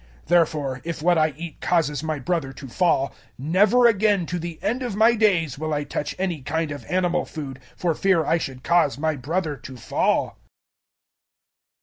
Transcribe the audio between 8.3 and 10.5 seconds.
should cause my brother to fall.